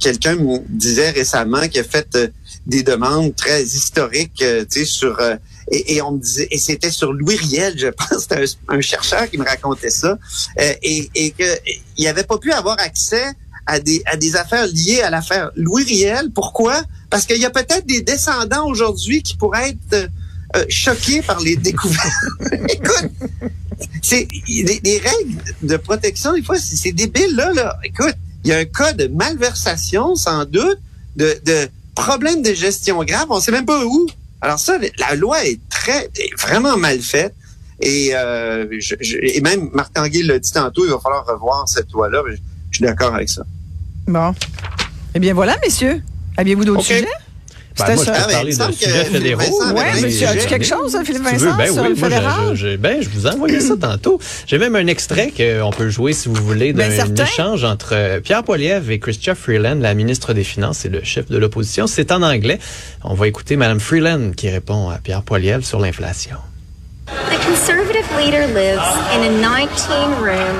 quelqu'un 0.00 0.36
me 0.36 0.58
disait 0.68 1.10
récemment 1.10 1.68
qu'il 1.68 1.80
a 1.80 1.84
fait 1.84 2.08
euh, 2.14 2.28
des 2.66 2.82
demandes 2.82 3.34
très 3.34 3.62
historiques, 3.62 4.42
euh, 4.42 4.64
tu 4.70 4.80
sais, 4.80 4.84
sur 4.84 5.20
et, 5.70 5.96
et, 5.96 6.02
on 6.02 6.12
me 6.12 6.20
disait 6.20 6.48
et 6.50 6.58
c'était 6.58 6.90
sur 6.90 7.12
Louis 7.12 7.36
Riel, 7.36 7.78
je 7.78 7.88
pense, 8.08 8.22
c'était 8.22 8.44
un, 8.68 8.80
chercheur 8.80 9.28
qui 9.30 9.38
me 9.38 9.44
racontait 9.44 9.90
ça, 9.90 10.18
et, 10.82 11.10
et 11.14 11.30
que 11.32 11.44
il 11.96 12.06
avait 12.06 12.24
pas 12.24 12.38
pu 12.38 12.52
avoir 12.52 12.78
accès 12.80 13.24
à 13.66 13.78
des 13.78 14.02
à 14.06 14.16
des 14.16 14.36
affaires 14.36 14.66
liées 14.66 15.02
à 15.02 15.10
l'affaire 15.10 15.50
Louis 15.56 15.84
Riel. 15.84 16.30
Pourquoi? 16.32 16.82
Parce 17.10 17.26
qu'il 17.26 17.38
y 17.38 17.44
a 17.44 17.50
peut-être 17.50 17.86
des 17.86 18.02
descendants 18.02 18.66
aujourd'hui 18.66 19.22
qui 19.22 19.36
pourraient 19.36 19.70
être 19.70 20.08
choqués 20.68 21.22
par 21.22 21.40
les 21.40 21.56
découvertes. 21.56 22.06
Écoute, 22.68 23.10
c'est 24.02 24.28
les, 24.48 24.98
règles 24.98 25.42
de 25.62 25.76
protection, 25.76 26.34
des 26.34 26.42
fois, 26.42 26.56
c'est 26.58 26.92
débile, 26.92 27.34
là, 27.34 27.52
là. 27.52 27.78
Écoute, 27.84 28.14
il 28.44 28.50
y 28.50 28.52
a 28.52 28.58
un 28.58 28.64
cas 28.64 28.92
de 28.92 29.06
malversation, 29.06 30.14
sans 30.16 30.44
doute, 30.44 30.78
de, 31.16 31.38
de 31.44 31.68
problème 31.94 32.42
de 32.42 32.52
gestion 32.54 33.02
grave, 33.04 33.26
on 33.30 33.40
sait 33.40 33.52
même 33.52 33.66
pas 33.66 33.84
où. 33.84 34.06
Alors 34.40 34.58
ça, 34.58 34.76
la 34.98 35.14
loi 35.14 35.44
est 35.44 35.60
très, 35.70 36.10
vraiment 36.40 36.76
mal 36.76 37.00
faite. 37.00 37.34
Et, 37.80 38.10
euh, 38.14 38.66
je, 38.78 38.94
et 39.20 39.40
même 39.40 39.70
Marc 39.72 39.92
Tanguay 39.92 40.22
l'a 40.22 40.38
dit 40.38 40.52
tantôt, 40.52 40.84
il 40.84 40.90
va 40.90 40.98
falloir 40.98 41.26
revoir 41.26 41.68
cette 41.68 41.90
loi-là. 41.92 42.22
Je, 42.28 42.36
suis 42.72 42.84
d'accord 42.84 43.14
avec 43.14 43.28
ça. 43.28 43.42
Bon. 44.06 44.34
Eh 45.14 45.18
bien 45.18 45.34
voilà, 45.34 45.56
messieurs. 45.62 46.02
Aviez-vous 46.36 46.64
d'autres 46.64 46.82
sujets? 46.82 47.06
Ben, 47.78 47.84
C'était 47.86 47.94
moi, 47.96 48.04
je 48.04 48.06
ça. 48.06 48.12
peux 48.12 48.18
Ah, 48.22 48.26
mais 48.28 48.32
parler 48.34 48.52
il 48.52 48.58
de 48.58 48.72
sujets 48.72 49.04
fédéraux. 49.04 49.42
Ouais, 49.42 49.72
de 49.72 49.74
mais 49.74 50.10
tu 50.12 50.24
as-tu 50.24 50.34
sujets. 50.38 50.46
quelque 50.46 50.66
chose, 50.66 50.96
Philippe 51.04 51.22
Vincent, 51.22 51.36
veux? 51.38 51.52
Ben 51.56 51.72
sur 51.72 51.82
oui, 51.82 51.88
le 51.88 51.94
moi, 51.94 52.08
je- 52.08 52.14
fédéral? 52.14 52.34
je, 52.54 52.54
je- 52.72 52.76
ben, 52.76 53.02
je 53.02 53.08
vous 53.08 53.26
envoyais 53.26 53.60
ça 53.60 53.74
tantôt. 53.80 54.20
J'ai 54.46 54.58
même 54.58 54.76
un 54.76 54.86
extrait 54.86 55.32
qu'on 55.36 55.70
peut 55.70 55.88
jouer, 55.88 56.12
si 56.12 56.28
vous 56.28 56.34
voulez, 56.44 56.72
Ben, 56.72 56.90
d'un 56.90 56.96
certain. 56.96 57.24
échange 57.24 57.64
entre 57.64 57.90
euh, 57.94 58.20
Pierre 58.20 58.42
Poilievre 58.44 58.90
et 58.90 58.98
Chrystia 58.98 59.34
Freeland, 59.34 59.78
la 59.80 59.94
ministre 59.94 60.34
des 60.34 60.44
Finances 60.44 60.84
et 60.84 60.88
le 60.90 61.02
chef 61.02 61.28
de 61.30 61.38
l'opposition. 61.38 61.86
C'est 61.86 62.12
en 62.12 62.22
anglais. 62.22 62.58
On 63.04 63.14
va 63.14 63.26
écouter 63.26 63.56
Mme 63.56 63.80
Freeland 63.80 64.32
qui 64.36 64.50
répond 64.50 64.90
à 64.90 64.98
Pierre 64.98 65.22
Poilievre 65.22 65.64
sur 65.64 65.78
l'inflation. 65.80 66.36
The 67.06 67.38
conservative 67.46 68.06
leader 68.18 68.46
lives 68.48 68.78
in 69.14 69.22
a 69.24 69.30
19 69.30 70.20
room 70.20 70.56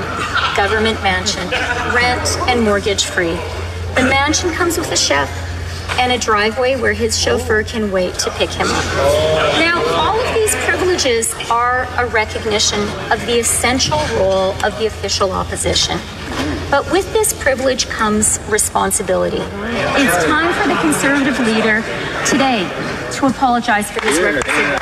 government 0.55 0.97
mansion, 1.03 1.41
rent 1.93 2.37
and 2.49 2.61
mortgage 2.63 3.03
free. 3.03 3.33
The 3.95 4.03
mansion 4.03 4.49
comes 4.57 4.77
with 4.77 4.91
a 4.91 4.95
chef 4.95 5.29
and 5.99 6.11
a 6.11 6.17
driveway 6.17 6.75
where 6.75 6.93
his 6.93 7.17
chauffeur 7.19 7.63
can 7.63 7.91
wait 7.91 8.13
to 8.19 8.29
pick 8.31 8.49
him 8.49 8.67
up. 8.67 8.85
Now, 9.59 9.81
all 9.95 10.19
of 10.19 10.33
these 10.33 10.55
privileges 10.65 11.33
are 11.49 11.87
a 11.97 12.05
recognition 12.07 12.79
of 13.11 13.23
the 13.25 13.39
essential 13.39 13.99
role 14.17 14.51
of 14.65 14.77
the 14.79 14.85
official 14.87 15.31
opposition. 15.31 15.97
But 16.71 16.89
with 16.91 17.11
this 17.13 17.33
privilege 17.33 17.87
comes 17.89 18.39
responsibility. 18.49 19.37
It's 19.95 20.25
time 20.25 20.51
for 20.53 20.67
the 20.67 20.75
conservative 20.81 21.39
leader 21.39 21.83
today 22.25 22.67
to 23.13 23.27
apologize 23.27 23.89
for 23.91 24.01
his 24.05 24.19
reputation. 24.19 24.79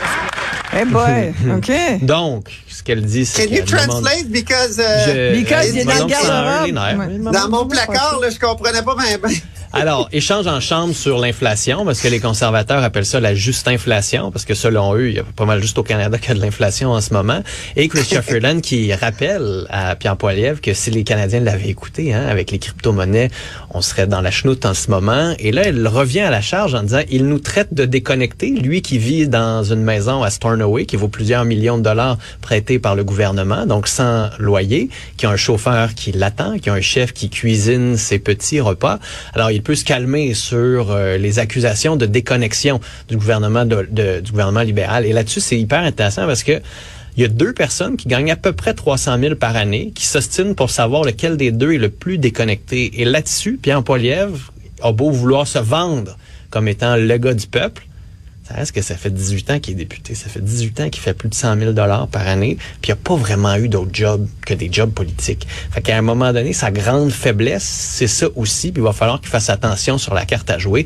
Eh 0.74 0.86
boy, 0.86 1.34
OK. 1.58 2.00
Donc, 2.06 2.50
ce 2.70 2.82
qu'elle 2.82 3.04
dit, 3.06 3.26
c'est 3.26 3.46
Can 3.46 3.54
you 3.54 3.64
qu'elle 3.66 3.82
demande- 3.82 4.04
translate? 4.04 4.28
Because 4.30 4.80
euh, 4.80 5.06
Je- 5.34 5.40
Because 5.40 5.66
elle 5.68 5.74
il 5.76 5.80
est 5.80 5.82
dit 5.82 5.86
dans 5.86 5.94
le 5.96 6.00
donc 6.00 6.12
sans 6.14 6.28
garde-robe. 6.28 6.66
les 6.68 6.72
nerfs. 6.72 6.98
Ouais. 6.98 7.08
Mais 7.20 7.32
dans 7.32 7.50
mon 7.50 7.66
placard, 7.68 8.20
là, 8.22 8.30
je 8.30 8.40
comprenais 8.40 8.82
pas 8.82 8.96
bien. 8.96 9.18
Alors, 9.74 10.10
échange 10.12 10.48
en 10.48 10.60
chambre 10.60 10.94
sur 10.94 11.18
l'inflation, 11.18 11.86
parce 11.86 12.02
que 12.02 12.10
les 12.10 12.20
conservateurs 12.20 12.84
appellent 12.84 13.06
ça 13.06 13.22
la 13.22 13.34
juste 13.34 13.70
inflation, 13.70 14.30
parce 14.30 14.44
que 14.44 14.54
selon 14.54 14.94
eux, 14.96 15.10
il 15.10 15.16
y 15.16 15.20
a 15.20 15.24
pas 15.24 15.46
mal 15.46 15.62
juste 15.62 15.78
au 15.78 15.84
Canada 15.84 16.18
qu'il 16.18 16.28
y 16.28 16.32
a 16.32 16.36
de 16.36 16.42
l'inflation 16.42 16.92
en 16.92 17.00
ce 17.00 17.14
moment. 17.14 17.42
Et 17.78 17.88
Christian 17.88 18.22
Freeland 18.28 18.60
qui 18.60 18.94
rappelle 18.94 19.66
à 19.70 19.96
Pierre 19.96 20.18
Poilievre 20.18 20.60
que 20.60 20.74
si 20.74 20.92
les 20.92 21.06
Canadiens 21.06 21.40
l'avaient 21.40 21.70
écouté, 21.70 22.14
hein, 22.14 22.26
avec 22.28 22.52
les 22.52 22.60
crypto-monnaies, 22.60 23.32
on 23.70 23.82
serait 23.82 24.08
dans 24.08 24.20
la 24.20 24.30
chenoute 24.30 24.66
en 24.66 24.74
ce 24.74 24.92
moment. 24.92 25.34
Et 25.40 25.54
là, 25.54 25.62
elle 25.64 25.88
revient 25.88 26.20
à 26.20 26.32
la 26.32 26.42
charge 26.42 26.76
en 26.76 26.84
disant, 26.84 27.04
il 27.10 27.26
nous 27.28 27.40
traite 27.40 27.74
de 27.74 27.86
déconnectés, 27.86 28.50
lui 28.50 28.82
qui 28.82 28.98
vit 28.98 29.30
dans 29.30 29.64
une 29.64 29.84
maison 29.84 30.22
à 30.22 30.32
Stornoway, 30.32 30.86
qui 30.86 30.98
vaut 30.98 31.08
plusieurs 31.08 31.46
millions 31.46 31.78
de 31.78 31.84
dollars 31.84 32.18
prêtés 32.42 32.78
par 32.78 32.96
le 32.96 33.06
gouvernement, 33.06 33.66
donc 33.66 33.88
sans 33.88 34.30
loyer, 34.38 34.90
qui 35.16 35.26
a 35.26 35.30
un 35.30 35.38
chauffeur 35.38 35.96
qui 35.96 36.12
l'attend, 36.12 36.60
qui 36.60 36.70
a 36.70 36.74
un 36.74 36.82
chef 36.82 37.14
qui 37.14 37.30
cuisine 37.30 37.96
ses 37.96 38.20
petits 38.20 38.60
repas. 38.60 39.00
Alors, 39.34 39.50
il 39.50 39.61
peut 39.62 39.76
se 39.76 39.86
calmer 39.86 40.34
sur 40.34 40.92
euh, 40.92 41.18
les 41.18 41.40
accusations 41.40 41.96
de 41.96 42.06
déconnexion 42.06 42.80
du 43.08 43.18
gouvernement 43.18 43.64
libéral. 44.62 45.06
Et 45.06 45.14
là-dessus, 45.14 45.42
c'est 45.42 45.60
hyper 45.60 45.80
intéressant 45.82 46.26
parce 46.26 46.44
que 46.44 46.62
il 47.18 47.22
y 47.22 47.26
a 47.26 47.28
deux 47.28 47.54
personnes 47.54 47.98
qui 47.98 48.08
gagnent 48.08 48.32
à 48.32 48.38
peu 48.38 48.54
près 48.54 48.74
300 48.74 49.20
000 49.20 49.36
par 49.36 49.56
année, 49.58 49.92
qui 49.94 50.06
s'ostinent 50.06 50.56
pour 50.56 50.70
savoir 50.70 51.04
lequel 51.04 51.36
des 51.36 51.52
deux 51.52 51.74
est 51.74 51.78
le 51.78 51.90
plus 51.90 52.18
déconnecté. 52.18 53.02
Et 53.02 53.06
là-dessus, 53.06 53.60
Pierre 53.62 53.84
Poilievre 53.84 54.54
a 54.82 54.94
beau 54.94 55.12
vouloir 55.12 55.46
se 55.46 55.60
vendre 55.60 56.18
comme 56.50 56.68
étant 56.68 56.96
le 56.96 57.18
gars 57.18 57.34
du 57.34 57.48
peuple, 57.48 57.86
ça 58.52 58.58
reste 58.58 58.72
que 58.74 58.82
ça 58.82 58.96
fait 58.96 59.10
18 59.10 59.52
ans 59.52 59.60
qu'il 59.60 59.74
est 59.74 59.78
député. 59.78 60.14
Ça 60.14 60.28
fait 60.30 60.44
18 60.44 60.82
ans 60.82 60.90
qu'il 60.90 61.02
fait 61.02 61.14
plus 61.14 61.30
de 61.30 61.34
100 61.34 61.58
000 61.58 61.72
dollars 61.72 62.08
par 62.08 62.28
année. 62.28 62.58
Puis 62.82 62.90
il 62.90 62.92
n'a 62.92 62.96
pas 62.98 63.16
vraiment 63.16 63.56
eu 63.56 63.70
d'autres 63.70 63.94
jobs 63.94 64.28
que 64.46 64.54
des 64.54 64.70
jobs 64.72 64.92
politiques. 64.92 65.48
Fait 65.72 65.82
qu'à 65.82 65.98
un 65.98 66.02
moment 66.02 66.34
donné, 66.34 66.52
sa 66.52 66.70
grande 66.70 67.12
faiblesse, 67.12 67.64
c'est 67.64 68.08
ça 68.08 68.28
aussi. 68.36 68.72
Puis 68.72 68.82
il 68.82 68.84
va 68.86 68.92
falloir 68.92 69.22
qu'il 69.22 69.30
fasse 69.30 69.50
attention 69.50 69.98
sur 69.98 70.14
la 70.14 70.26
carte 70.26 70.50
à 70.50 70.58
jouer. 70.58 70.86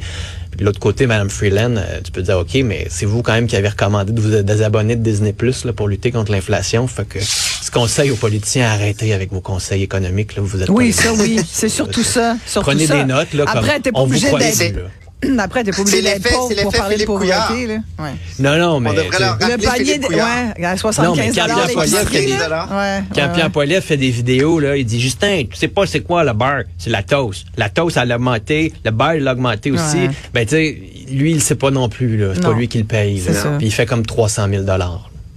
Puis 0.52 0.60
de 0.60 0.66
l'autre 0.66 0.80
côté, 0.80 1.08
Mme 1.08 1.30
Freeland, 1.30 1.76
euh, 1.78 2.02
tu 2.04 2.12
peux 2.12 2.22
dire, 2.22 2.38
OK, 2.38 2.54
mais 2.64 2.86
c'est 2.90 3.06
vous 3.08 3.24
quand 3.24 3.34
même 3.34 3.48
qui 3.48 3.56
avez 3.56 3.70
recommandé 3.70 4.12
de 4.12 4.22
vous 4.22 4.44
désabonner 4.44 4.96
de 4.96 5.02
Disney 5.02 5.34
Plus 5.34 5.66
pour 5.76 5.88
lutter 5.88 6.12
contre 6.12 6.32
l'inflation. 6.32 6.86
Fait 6.88 7.06
que 7.08 7.20
ce 7.20 7.72
conseil 7.72 8.12
aux 8.12 8.16
politiciens, 8.16 8.70
arrêtez 8.70 9.14
avec 9.14 9.34
vos 9.34 9.42
conseils 9.42 9.82
économiques. 9.82 10.36
Là, 10.36 10.44
vous 10.44 10.62
êtes 10.62 10.70
Oui, 10.70 10.94
ça, 10.94 11.14
oui. 11.14 11.40
C'est 11.52 11.70
surtout 11.70 12.04
ça. 12.04 12.38
surtout 12.46 12.70
Prenez 12.70 12.86
ça. 12.86 12.98
des 12.98 13.06
notes. 13.06 13.34
Là, 13.34 13.46
Après, 13.48 13.80
t'es 13.80 13.92
pas 13.92 14.00
on 14.00 14.06
vous 14.06 14.24
obligé 14.24 14.72
d'être... 14.72 14.80
Après, 15.40 15.64
t'es 15.64 15.72
pas 15.72 15.82
obligé 15.82 15.98
C'est 15.98 16.04
d'être 16.04 16.24
l'effet- 16.24 16.36
pauvre 16.36 16.54
c'est 16.56 16.62
pour 16.64 16.74
parler 16.74 16.98
de 16.98 17.06
pauvreté. 17.06 17.68
Là. 17.68 17.74
Ouais. 18.00 18.12
Non, 18.40 18.58
non, 18.58 18.80
mais... 18.80 18.90
On 18.90 18.94
devrait 18.94 19.08
tu 19.10 19.14
sais, 19.16 19.20
leur 19.24 19.38
Le 19.38 19.58
panier, 19.64 19.98
de, 19.98 20.06
ouais, 20.08 20.66
à 20.66 20.78
75 20.78 21.04
Non, 21.04 21.16
mais 21.16 21.28
quand 21.28 21.46
Pierre 21.46 21.74
Poilievre 21.74 21.98
là. 21.98 22.06
dit- 22.06 23.16
Ouais, 23.18 23.76
ouais, 23.76 23.82
fait 23.82 23.98
des 23.98 24.10
vidéos, 24.12 24.60
là, 24.60 24.76
il 24.78 24.86
dit 24.86 25.00
Justin, 25.02 25.44
tu 25.50 25.56
sais 25.58 25.68
pas 25.68 25.86
c'est 25.88 26.02
quoi 26.02 26.24
le 26.24 26.34
beurre? 26.34 26.64
C'est 26.78 26.90
la 26.90 27.02
toast. 27.04 27.46
La 27.58 27.70
toast, 27.70 27.98
elle 27.98 28.12
a 28.12 28.16
augmenté, 28.16 28.74
le 28.84 28.92
beurre, 28.92 29.16
il 29.16 29.28
a 29.28 29.32
augmenté 29.32 29.72
aussi. 29.72 29.98
Ouais. 29.98 30.10
Ben, 30.34 30.46
tu 30.46 30.56
sais, 30.56 30.78
lui, 31.12 31.32
il 31.32 31.42
sait 31.42 31.56
pas 31.56 31.72
non 31.72 31.90
plus, 31.90 32.18
là. 32.18 32.32
C'est 32.36 32.44
pas 32.44 32.54
lui 32.54 32.68
qui 32.68 32.78
le 32.78 32.84
paye, 32.84 33.20
C'est 33.20 33.34
là. 33.34 33.42
ça. 33.42 33.50
Puis 33.58 33.68
il 33.68 33.72
fait 33.72 33.86
comme 33.86 34.06
300 34.06 34.48
000 34.50 34.64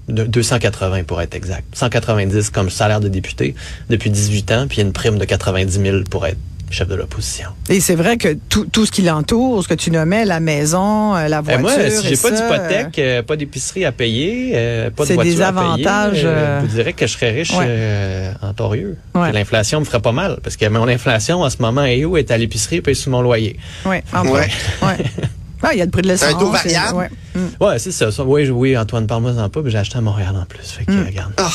de 0.09 0.25
280 0.25 1.05
pour 1.05 1.21
être 1.21 1.35
exact. 1.35 1.65
190 1.75 2.51
comme 2.51 2.71
salaire 2.71 3.01
de 3.01 3.09
député 3.09 3.55
depuis 3.91 4.11
18 4.11 4.51
ans, 4.53 4.67
puis 4.69 4.81
une 4.83 4.93
prime 4.93 5.19
de 5.19 5.25
90 5.25 5.81
000 5.81 5.99
pour 6.11 6.27
être 6.27 6.39
chef 6.71 6.89
de 6.89 6.95
l'opposition. 6.95 7.49
Et 7.69 7.81
c'est 7.81 7.95
vrai 7.95 8.17
que 8.17 8.37
tout, 8.49 8.67
tout 8.67 8.87
ce 8.87 8.91
qui 8.93 9.03
l'entoure, 9.03 9.63
ce 9.63 9.69
que 9.69 9.75
tu 9.75 9.91
nommais, 9.91 10.25
la 10.25 10.41
maison, 10.41 11.15
euh, 11.17 11.29
la 11.29 11.39
Eh, 11.39 11.57
voiture, 11.57 11.61
moi, 11.61 11.91
si 11.91 12.09
j'ai 12.09 12.17
pas 12.17 12.31
d'hypothèque, 12.31 12.99
euh, 12.99 13.23
pas 13.23 13.37
d'épicerie 13.37 13.85
à 13.85 13.93
payer, 13.93 14.53
euh, 14.55 14.91
pas 14.91 15.03
de 15.05 15.09
C'est 15.09 15.15
voiture 15.15 15.35
des 15.35 15.43
à 15.43 15.53
payer, 15.53 15.65
avantages, 15.65 16.23
euh, 16.25 16.29
euh, 16.29 16.61
je 16.61 16.67
vous 16.67 16.75
dirais 16.77 16.93
que 16.93 17.07
je 17.07 17.13
serais 17.13 17.31
riche 17.31 17.53
ouais. 17.53 17.65
euh, 17.67 18.33
en 18.43 18.53
torieux. 18.53 18.97
Ouais. 19.15 19.33
L'inflation 19.33 19.81
me 19.81 19.85
ferait 19.85 20.01
pas 20.01 20.13
mal, 20.13 20.39
parce 20.43 20.57
que 20.57 20.67
mon 20.69 20.87
inflation 20.89 21.43
en 21.43 21.51
ce 21.51 21.57
moment 21.61 21.85
est 21.85 22.05
où? 22.05 22.17
Est 22.17 22.31
à 22.31 22.37
l'épicerie 22.39 22.77
et 22.77 22.83
paye 22.83 22.95
sous 22.95 23.11
mon 23.11 23.23
loyer. 23.23 23.57
Oui, 23.87 23.97
entre 24.13 24.31
Ouais. 24.33 24.49
Ah, 25.63 25.71
il 25.73 25.79
y 25.79 25.83
a 25.83 25.85
le 25.85 25.91
prix 25.91 26.03
de 26.03 26.09
l'essence. 26.09 26.29
C'est 26.29 26.35
un 26.35 26.39
taux 26.39 26.51
variable? 26.51 26.97
ouais. 26.97 27.11
Mm. 27.35 27.65
Ouais, 27.65 27.79
c'est 27.79 27.93
ça. 27.93 28.11
ça. 28.13 28.25
Oui, 28.25 28.49
oui, 28.49 28.77
Antoine, 28.77 29.07
parle-moi-en 29.07 29.49
pas, 29.49 29.63
puis 29.63 29.71
j'ai 29.73 29.79
acheté 29.79 29.99
à 29.99 30.01
Montréal 30.01 30.35
en 30.41 30.45
plus. 30.45 30.63
Fait 30.65 30.85
que, 30.85 30.93
Mm. 30.93 31.07
regarde. 31.07 31.33
Ah, 31.37 31.51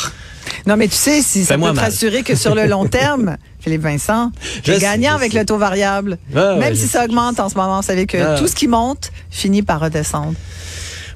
Non, 0.67 0.75
mais 0.77 0.88
tu 0.88 0.95
sais, 0.95 1.22
si 1.22 1.45
ça 1.45 1.57
peut 1.57 1.62
te 1.74 1.79
rassurer 1.79 2.22
que 2.24 2.36
sur 2.36 2.53
le 2.55 2.65
long 2.67 2.86
terme, 2.86 3.38
Philippe 3.62 3.81
Vincent, 3.81 4.31
Je 4.57 4.62
tu 4.62 4.72
es 4.72 4.75
sais, 4.75 4.81
gagnant 4.81 5.15
avec 5.15 5.31
sais. 5.31 5.39
le 5.39 5.45
taux 5.45 5.57
variable. 5.57 6.17
Ah, 6.36 6.55
Même 6.55 6.74
ouais, 6.74 6.75
si 6.75 6.88
ça 6.88 7.05
augmente 7.05 7.39
en 7.39 7.48
ce 7.50 7.55
moment, 7.55 7.77
vous 7.77 7.86
savez 7.88 8.05
que 8.05 8.17
Ah. 8.17 8.36
tout 8.38 8.48
ce 8.48 8.55
qui 8.55 8.67
monte 8.67 9.12
finit 9.31 9.62
par 9.63 9.79
redescendre. 9.79 10.33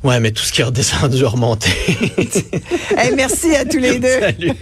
Ouais, 0.04 0.20
mais 0.20 0.32
tout 0.32 0.44
ce 0.44 0.54
qui 0.54 0.62
est 0.62 0.66
redescendu 0.66 1.26
a 1.26 1.28
remonté. 1.30 1.70
Hey, 2.98 3.14
merci 3.16 3.56
à 3.56 3.66
tous 3.66 3.80
les 3.80 4.00
deux. 4.00 4.20
Salut. 4.20 4.54